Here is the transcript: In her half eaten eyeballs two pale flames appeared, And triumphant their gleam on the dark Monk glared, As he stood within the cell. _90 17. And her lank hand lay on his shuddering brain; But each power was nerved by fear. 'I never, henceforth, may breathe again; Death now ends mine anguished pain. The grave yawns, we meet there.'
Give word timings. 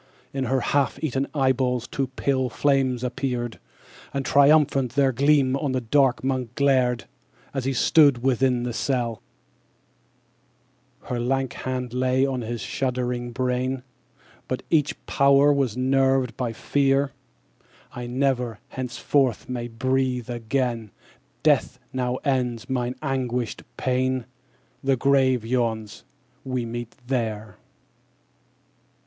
In 0.33 0.45
her 0.45 0.61
half 0.61 0.97
eaten 1.03 1.27
eyeballs 1.35 1.87
two 1.87 2.07
pale 2.07 2.49
flames 2.49 3.03
appeared, 3.03 3.59
And 4.15 4.25
triumphant 4.25 4.93
their 4.93 5.11
gleam 5.11 5.55
on 5.55 5.73
the 5.73 5.81
dark 5.81 6.23
Monk 6.23 6.55
glared, 6.55 7.05
As 7.53 7.65
he 7.65 7.73
stood 7.73 8.23
within 8.23 8.63
the 8.63 8.73
cell. 8.73 9.21
_90 11.03 11.07
17. 11.07 11.07
And 11.07 11.09
her 11.09 11.19
lank 11.23 11.53
hand 11.53 11.93
lay 11.93 12.25
on 12.25 12.41
his 12.41 12.61
shuddering 12.61 13.29
brain; 13.31 13.83
But 14.47 14.63
each 14.71 14.95
power 15.05 15.53
was 15.53 15.77
nerved 15.77 16.35
by 16.35 16.51
fear. 16.51 17.11
'I 17.93 18.07
never, 18.07 18.57
henceforth, 18.69 19.47
may 19.47 19.67
breathe 19.67 20.31
again; 20.31 20.89
Death 21.43 21.77
now 21.93 22.15
ends 22.25 22.67
mine 22.67 22.95
anguished 23.03 23.61
pain. 23.77 24.25
The 24.83 24.95
grave 24.97 25.45
yawns, 25.45 26.05
we 26.43 26.65
meet 26.65 26.95
there.' 27.05 27.57